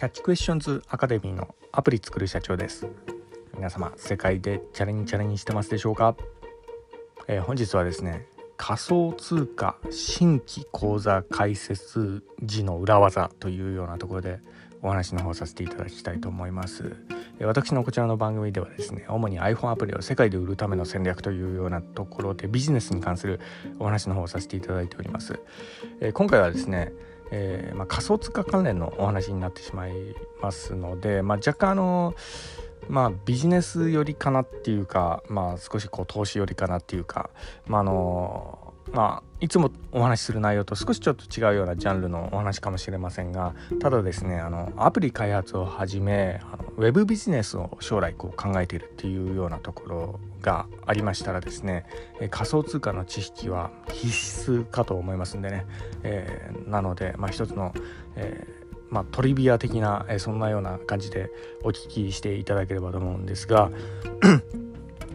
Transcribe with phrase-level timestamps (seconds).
[0.00, 2.86] キャッチクエスチョンズアカデミーのアプリ作る社長です。
[3.54, 6.16] 皆様世界でチャレンジチャレンジしてますでしょうか、
[7.28, 8.24] えー、本日はですね
[8.56, 14.40] 仮想通貨新規口座開設時の裏技というようなところで
[14.80, 16.96] お話の方させていただきたいと思います。
[17.42, 23.38] 私のこちらの番組ではですね主に iPhone アプリを世界で売るための戦略というようなところでビジネスに関する
[23.78, 25.38] お話の方をさせていただいております。
[26.14, 26.90] 今回はですね
[27.30, 29.92] えー、まあ、仮想通貨関連のお話になってしまい
[30.40, 32.14] ますので、まあ、若干あの
[32.88, 37.30] まあビジネス寄りかなっていうか、まあ、少しこう投資寄りかなっていうか、
[37.66, 51.86] まあ、のまあ、いつもお話しする内容と少しちょっと違うようなジャンルのお話かもしれませんがただですねあのアプリ開発をはじめあのウェブビジネスを将来こう考えているっていうようなところがありましたらですね
[52.30, 55.66] 仮想通貨の知識は必須かと思いますんでね、
[56.02, 57.72] えー、なので、まあ、一つの、
[58.16, 58.60] えー
[58.90, 61.30] まあ、トリビア的な、えそんなような感じで
[61.62, 63.70] お聞きしていただければと思うんですが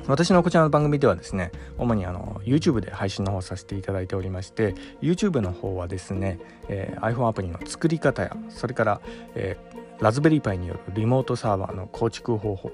[0.07, 6.39] 私のこちらの番組ではですね主にあの YouTube で配信の方させていただいておりまして YouTube の方はですね、
[6.69, 9.01] えー、iPhone アプリの作り方やそれから、
[9.35, 12.71] えーラズベリーパイによるリモートサーバーの構築方法。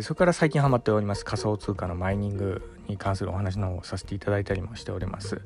[0.00, 1.24] それから最近ハマっております。
[1.24, 5.40] 仮想通貨のマイニングに関するお話の方をさせていただいたりもしております、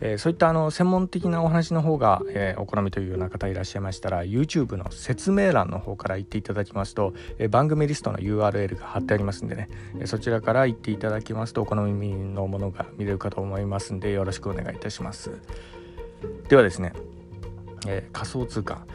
[0.00, 9.68] えそういったあの専門的なお話の方が、えお好みというような方いらっしゃいましたら YouTube の説明欄の方から行っていただきますと、え番組リストの URL が貼ってありますんでね、
[10.00, 15.30] えそちらから行っていただきますとお好みのものが見れるかと思いますんでよろしくお願いいたします。
[16.48, 16.92] ではですね、
[17.86, 18.86] え仮想通貨。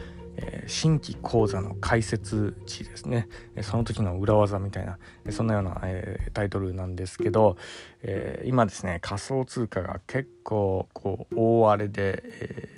[0.42, 3.28] え、新規講座の解説時ですね。
[3.62, 4.98] その時の裏技みたいな
[5.30, 7.58] そんなような、え、タイトルなんですけど、
[8.04, 12.70] え、今ですね仮想通貨が結構こう大荒れで、え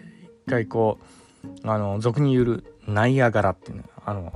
[0.46, 1.00] 一回こ
[1.64, 4.34] うあの俗に言うナイアガラっていうのあの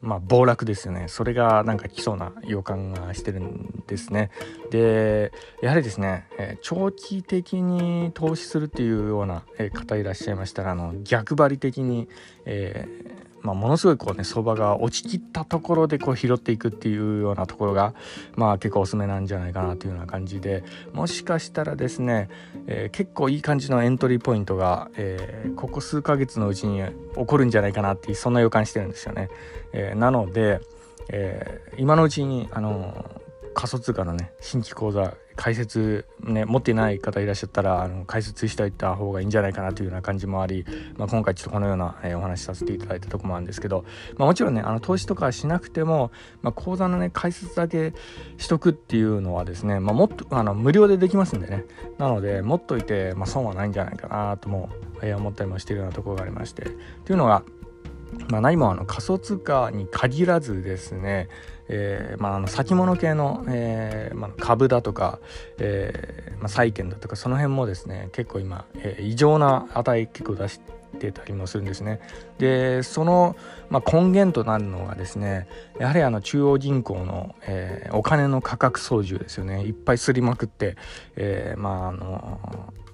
[0.00, 1.08] まあ、暴落ですよね。
[1.08, 4.30] それがなんか来そうな予感がしてるんですね。
[4.70, 9.42] でやはりですね、えー、長期的に投資するっていうような
[9.74, 12.08] 方いらっしゃいましたらあの逆張り的に、
[12.46, 13.09] えー
[13.42, 17.94] まあ、ものすごいこうね相場が落ちきったところでこう拾っていくっていうようなところが
[18.36, 22.28] まあ結構おすすめなんじゃないかなというような感じでもしかしたらですね、
[22.66, 26.82] えー、結構いい感じのエントリーポイントが、えー、ここ数ヶ月のうちに
[27.14, 29.30] 起こるんじゃないかなっていうそんな予感してるんですよね。
[29.72, 30.60] えー、なので、
[31.12, 33.10] え今のうちにあの
[33.54, 40.66] 仮想通貨のね新規口座解説ね持っていない方いらっしゃったらあの解説しておいた方がいいんじゃないかなというような感じもあり、
[40.98, 43.86] まあ、今回ちょっとこのような、えー、お話しさせていただいたとこもあるんですけど、
[44.18, 46.10] まあ、もちろんねあの投資とかしなくても、
[46.42, 47.94] まあ、口座のね解説だけ
[48.36, 51.64] しとくっていうのはですね、ま、もっとあの無料でできますんでね。
[51.96, 54.68] なので持っといて、ま、損はないんじゃないかなとも、
[55.00, 56.64] えー、思ったりもしているようなところがありまして。
[57.06, 57.44] というのが
[58.28, 61.28] ま、何もあの仮想通貨に限らずですね、
[61.72, 65.20] えーまあ、あの先物系の、えーまあ、株だとか、
[65.58, 70.60] えーまあ、債券だとかその辺もですね結構今、えー、異常な値結構出し
[70.98, 72.00] てたりもするんですね。
[72.38, 73.36] でその、
[73.70, 75.46] まあ、根源となるのがですね
[75.78, 80.76] やはりあの中央銀行の、えー、お金の価格操縦ですよねいっぱいすりまくって、
[81.14, 82.40] えー、まああの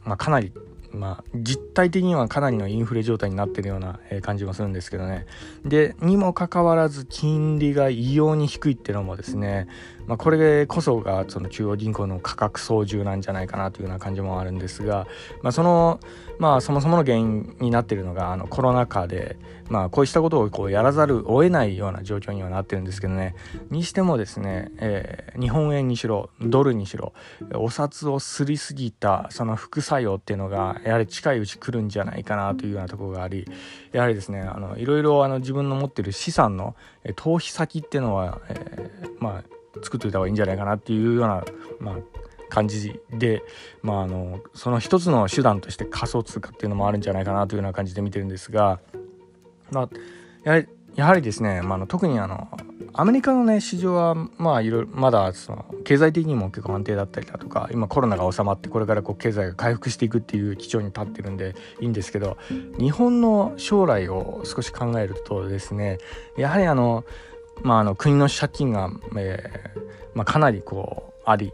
[0.04, 0.53] まあ、かなり
[0.97, 5.27] まあ、実態的にはかなりのインフレ状態になってるような感じもするんですけどね。
[5.65, 9.69] で、にもかかわらず金利が異様に低いっていうのもですね、
[10.06, 15.06] まあ、これこそがその中央銀行の価格操縦なんじゃないかなというような感じもあるんですが、
[15.43, 16.01] まあ、その、
[16.39, 19.37] まあ、そもそもの原因になってるのがあのコロナ禍で、
[19.69, 23.34] まあ、こうしたことをこうやらざるを得ないような状況にはなってるんですけどね。
[23.71, 27.12] にしてもですね、えー、日本円にしろドルにしろ
[27.54, 33.47] お札をすりすぎたその副作用っていうのがやはり近いうち来るんじゃないかなというようなところがあり
[33.93, 36.76] やはりですねあのいろいろあの自分の持ってる資産の
[37.16, 41.44] 投資先っていうのは、えー、まあ作っといた方がいいんじゃないかなっていうような、
[41.81, 41.97] まあ、
[42.49, 43.43] 感じで、
[43.82, 48.81] まあ、あのその一つの手段として仮想通貨っていうのもあるんじゃないかなというような感じで見てるんですが、
[49.71, 49.89] まあ、
[50.45, 52.49] やはりやはりですね、まあ、の特にあの
[52.95, 62.39] アメリカのね市場はまあいろいろまだその経済的にも結構安定だったりだとか今コロナが収まってこれからこう経済が回復していくっていう基調に立ってるんでいいんですけど
[62.79, 65.99] 日本の将来を少し考えるとですね
[66.39, 67.05] やはりあの
[67.63, 69.81] まあ、あの国の借金が、えー
[70.15, 71.53] まあ、かなりこうあり、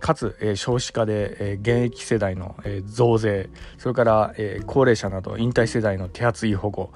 [0.00, 3.48] かつ、少子化で、現役世代の、増税
[3.78, 4.34] それから、
[4.66, 6.90] 高齢者など引退世代の手厚い保護、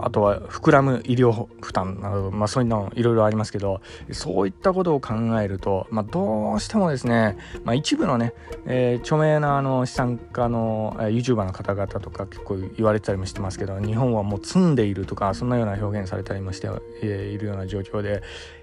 [0.00, 3.80] あとは膨らむ医療負担など、まあ、そういうのいろいろありますけど
[4.12, 8.32] そういったことを考えると、まあ、どうしてもですね、まあ、一部のね、
[8.66, 16.68] え著名なあの資産家の、え YouTuber の方々とか結構言われてたりもしてますけど日本はもう積んでいるとかそんなような表現されたりもして、
[17.02, 18.22] いるような状況で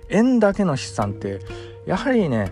[0.09, 1.39] 円だけの資産って
[1.86, 2.51] やはりね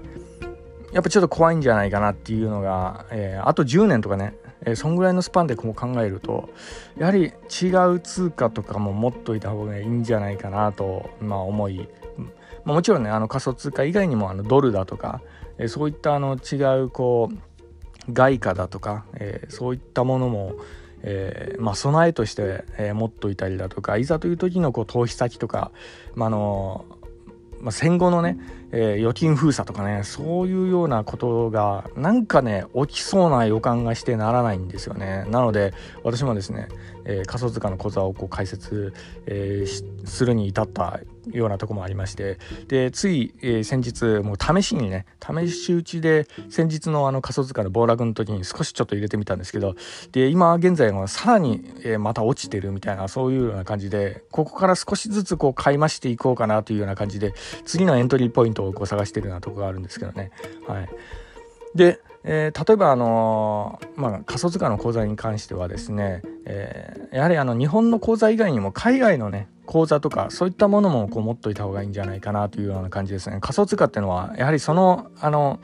[0.93, 6.49] やっぱちょっと怖いんじゃないかなっていうのが、えー、あと10年とかね、えー、そんぐらいのスパンでこう考えると
[6.97, 11.89] やはり違う通貨とかも持っといた方がいいんじゃないかなと、まあ、思い、
[12.63, 15.21] まあ、もちろんねあの仮想通貨以外にもあのドルだとか、
[15.57, 20.57] えー、そういったあの違うこう外貨だとか、えそういったものも
[21.03, 25.71] えー、まあ、備えとして、えー、持っといたりだとかいざという時のこう投資先とか、
[26.15, 26.85] まあの
[27.63, 28.37] まあ、戦後のね、
[28.71, 35.25] えー、預金封鎖とかねそういうようなことがなんかね起きそうな予感がしてならないんですよね。
[35.29, 35.73] なので
[36.03, 36.67] 私もですね、
[37.05, 38.93] えー、仮想通貨の小座をこう開設、
[39.27, 40.99] えー、するに至った
[41.31, 42.37] ようなとこもありまして。
[42.67, 49.75] でつい、えー、先日もう試しにね試し打ちで先日のあの仮想通貨の暴落の時に少しちょっと入れてみたんですけど。
[50.11, 57.33] で今現在はさらに、えー、また落ちてるみたいなそういうような感じでここから少しずつこう買い増していこうかなというような感じで
[57.65, 60.31] 次のエントリーポイントをこう探してるようなとこがあるんですけどね。
[60.67, 60.89] はい。
[61.75, 73.37] でえー、例えば、あのー、まあ、仮想通貨の口座に関してはですね、えー、やはりあの日本の口座以外にも海外のね口座とかそういったものもこう持っといた方がいいんじゃないかなというような感じですね。
[73.41, 75.59] 仮想通貨っていうのはやはりそのあの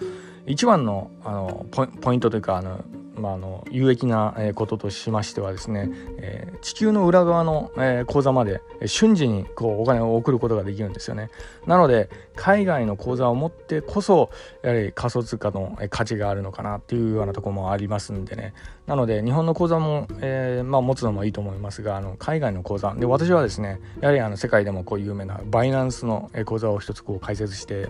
[0.46, 1.66] 一番のあの
[2.02, 2.84] ポイントというかあの
[3.20, 11.30] まあ、の有益なこととしましてはですね、えー、地球の裏側の、え、口座まで瞬時にこうお金を送ることができるんですよね。
[11.66, 14.30] なので海外の口座を持ってこそ
[14.64, 18.54] やはり仮想通貨の価値があるのかなっていうようなとこもありますんでね
[18.88, 27.88] なので日本の口座も、えー、まあ、持つのもいいと思いますがあの海外の口座で私はですねやはりあの世界でもこう有名なバイナンスの口座を一つこう開設して、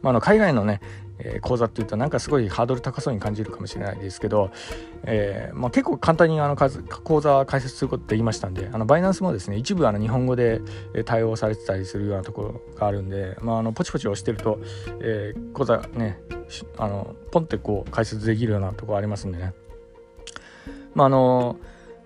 [0.00, 0.80] まあ、あの海外のね
[1.18, 4.50] え、講座っていうとなんかすごいハードル高そうに感じるかもしれないですけど、
[5.04, 10.60] えーまあ、結構簡単にあの講座開設することって言いましたんであのバイナンスもですね一部あの日本語で
[11.04, 14.58] 対応されてたりするようなところがあるんで、まあ、あのポチポチ押してると、
[15.00, 16.18] えー、講座ね
[16.78, 19.54] あのポンってこう開設できるようなところありますんでね。
[20.94, 21.56] まああの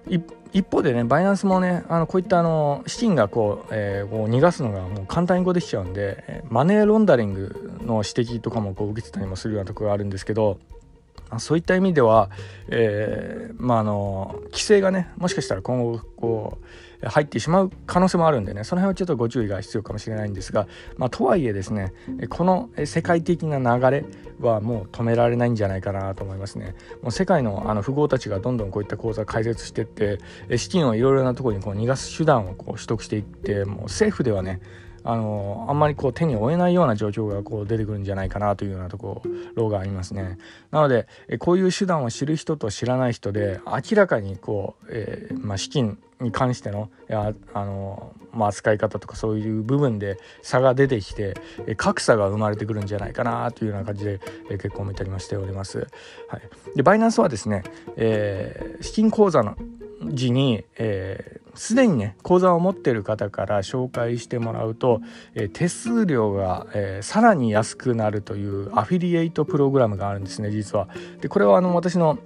[0.08, 0.24] 一
[0.56, 10.58] 一方でねバイナンスもねあのこういったあの資金がこう,、えー、こう逃がすのがもう簡単にこうできちゃうんでマネーロンダリングの指摘とかもこう受けてたりもするようなところがあるんですけど
[11.38, 12.30] そういった意味では、
[12.68, 21.92] えー、まあの規制がねもしかしたら今後こう入ってしまう可能性もあるんでねその辺はちょっとご注意が必要かもしれないんですが、まあ、とはいえですね
[22.30, 24.04] この世界的な流れ
[24.40, 26.74] はもう止められないんじゃないかなと思いますね。
[27.02, 30.18] もう世界のあの富豪たちがどんどんこういった口座開設していって
[30.58, 34.60] 資金をいろいろなところにこう逃がす手段をこう取得していってもう政府ではね
[35.06, 39.22] あのあんまりこう手に負えないような状況がこう出てくるんじゃないかなというようなとこ
[39.54, 40.36] ろがありますね。
[40.72, 41.06] なので
[41.38, 51.34] こういう手段を知る人と知らない人で明らかにこう、えー、まあ、資金に関してのやあの、まあ、扱い方とかそういう部分で差が出てきて
[51.76, 55.86] 格差が生まれてくるんじゃないかなというような感じで結構見たりもしております。
[56.28, 56.42] はい、
[56.74, 57.62] でバイナンスはですね、
[57.96, 59.56] えー、資金口座の
[60.12, 65.00] 時に、えすでにね口座を持ってる方から紹介してもらうと、
[65.34, 70.88] え、手数料が、えー、さらに安くなるというアフィリエイトプログラムがあるんですね実は。
[71.20, 72.18] でこれはあの私の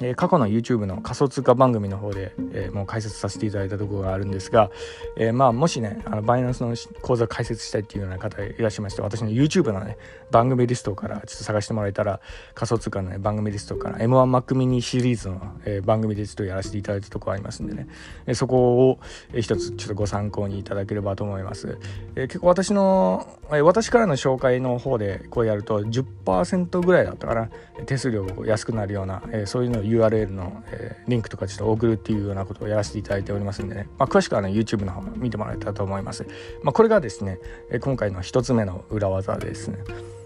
[0.00, 4.70] えー、過去の YouTube の仮想通貨番組の方で、えー、もう解説させていただいたところがあるんですが、
[5.16, 9.96] えー、まあもしねあのバイナンスの講座解説したいっていうような方いらっしゃいまして私の YouTube のね
[10.30, 12.20] 番組リストからちょっと探してもらえたら
[12.54, 17.86] 仮想通貨の、ね、番組リストから M1Mac mini シリーズの、え番組リストをやらせていただいたところありますんでね、
[18.26, 18.98] えそこを、
[19.32, 21.78] えー、一つちょっとご参考にいただければと思います、
[22.16, 27.50] え結構私の、え私からの紹介の方でこうやると10%ぐらいだったかな。
[27.86, 36.26] 手数料安くなるような、えそういうのを URL の、えー、リンクとかちょっと送るっていうようなことをやらせていただいておりますんでね、まあ、詳しくはね YouTube の方見てもらえたらと思います、
[36.62, 37.38] まあ、これがですね、
[37.70, 39.78] え今回の1つ目の裏技ですね。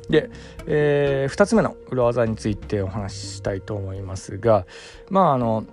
[0.09, 0.31] で、
[0.67, 4.67] えー、2つ目の裏技についてお話ししたいと思いますが
[5.11, 5.67] まああの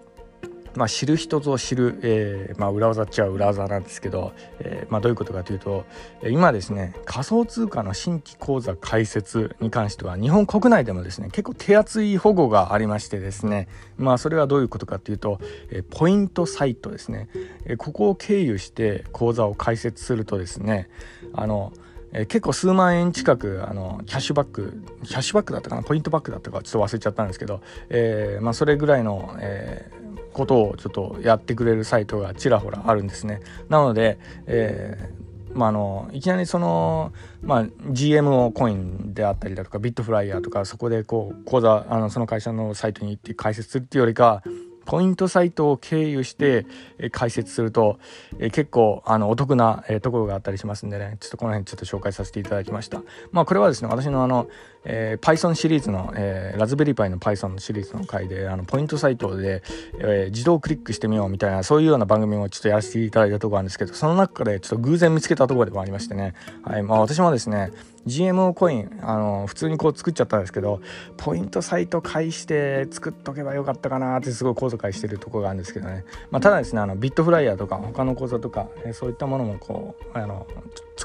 [0.76, 5.86] まあ、知る人ぞ知る、えーまあ、裏技っちゃ裏技なんですけど、えーまあ、どういうことかというと
[6.24, 13.68] 今ですね仮想通貨の新規口座開設に関しては日本国内でもですね結構手厚い保護がありましてですね
[13.98, 15.40] まあそれはどういうことかというと、
[15.70, 17.30] えー、ポイントサイトですね、
[17.66, 20.90] えー、ここを経由して口座を開設するとですね
[21.34, 21.72] あの
[22.18, 29.92] え、結構数万円近くあのキャッシュバックキャッシュバックだったかなポイントバックだったかちょっと忘れちゃったんですけど、えー、まあ、それぐらいの、え
[30.36, 33.40] ことをちょっとやってくれるサイトがちらほらあるんですね。
[33.70, 35.10] なので、え
[35.54, 44.44] まあ、あのいきなりその、まあ、GMO コインであったりだとかビットフライヤーとかそこでこう口座あのその会社のサイトに行って解説するっていうよりか
[44.86, 46.66] ポイントサイトを経由して
[47.12, 48.00] 解説すると
[48.38, 53.02] 結構あのお得なところがあったりしますんでねちょっとこの辺ちょっと紹介させていただきました
[53.32, 54.48] まあこれはですね私のあの
[54.86, 59.64] えー、Python シリーズの、えー、ラズベリーパイの Python のシリーズの回であのポイントサイトで、
[60.00, 66.84] えー、自動クリックしてみようみたいなそういうような番組もちょっとやらせていただいたところなんですけどその中でちょっと偶然見つけたとこでもありましてね、はい。
[66.84, 67.72] まあ、私もですね
[68.06, 70.80] GMO コインあの普通にこう作っちゃったんですけど
[71.18, 80.46] ポイントサイト介して作っとけばよかったかなってすごい後悔してるとこがあるんですけどね、まあ、ただですねあのビットフライヤーとか他の講座とか、えそういったものもこうあの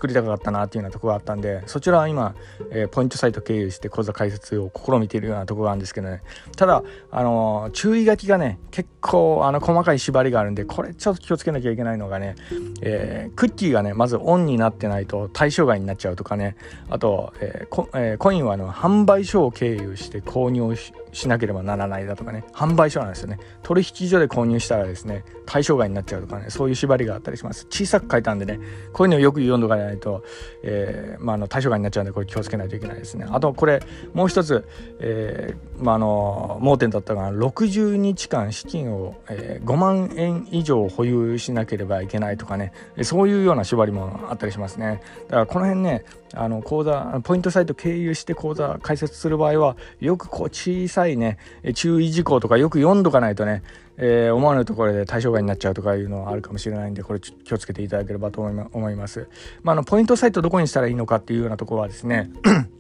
[0.00, 2.34] 作りたかったなっていうようなとこがあったんでそちらは今、
[2.70, 6.22] えー、ポイントサイト経由して講座解説を試みているようなとこがあるんですけどね。
[6.56, 12.36] ただあのー、注意書きがね結構あの細かい縛りがあるんでこれちょっと気をつけなきゃいけないのがね、
[12.80, 16.56] えー、クッキーがねまずオンになってないと対象外になっちゃうとかね。
[16.88, 22.44] あと、えコえコインはあの販売所を経由して購入ししなければならないだとかね。
[22.52, 23.38] 販売所なんですよね。
[23.62, 26.46] 取引所で購入したらですね対象外になっちゃうとかね。
[26.50, 27.66] そういう縛りがあったりします。
[27.70, 28.60] 小さく書いたんでね
[28.92, 30.24] こういうのをよく読んどかないと、
[30.62, 33.26] えー、まあ、の対象外になっちゃうんでこれ気をつけないといけないですね。
[33.28, 33.80] あとこれ
[34.14, 34.66] もう一つ、
[35.00, 42.72] えー、まあ、の盲点だったのが60日間資金を、えー、5万円以上保有しなければいけないとかね。
[43.02, 45.02] そういうような縛りもあったりしますね。
[45.28, 51.38] だからこの辺ねあの口座ポイントサイト経由して口座開設する場合はよくこう小さいね
[51.74, 53.62] 注意事項とかよく読んどかないとね、
[53.96, 59.28] えー、思わぬところで対象外になっちゃうとかいうのはあるかもしれないんでこれ気をつけていただければと思います。
[59.62, 62.30] まあ、あのポイントサイトどこにしたらいいのかっていうようなところはですね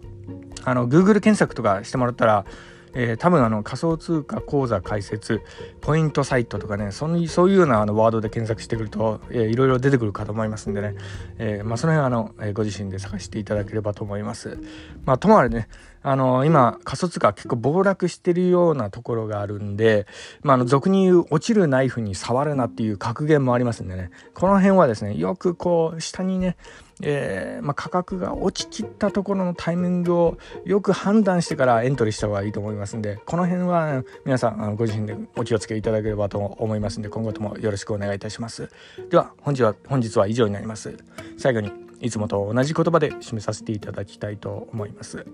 [0.64, 2.44] あの Google 検索とかしてもらったら
[2.94, 5.40] えー、多分あの仮想通貨口座開設
[5.80, 10.94] ポイントサイトとかねそのそういうようなあのワードで検索してくると、えー、いろいろ出てくるかと思いますんでね、
[11.38, 14.58] えー、まあ、その辺あの、えご自身で探していただければと思います。
[15.04, 15.68] まあ、ともあれね
[16.02, 20.06] あの今仮想通貨結構暴落してるようなところがあるんで、
[20.42, 26.56] まあ、あの俗に言う落ちるナイフに触るなっていう格言もありますんでねこの辺はですねよくこう下にね
[27.02, 38.70] えー、まあ、価格が落ちきったところのタイミングをよく判断してからエントリーした方がいいと思いますんでこの辺は皆さんあのご自身でお気をつけいただければと思いますんで今後ともよろしくお願いいたします。
[39.10, 40.96] では本日は本日は以上になります。
[41.38, 45.26] 最後にいつもと同じ言葉で締めさせていただきたいと思います。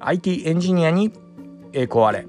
[0.00, 1.12] IT エンジニアに
[1.72, 2.26] 栄光あれ。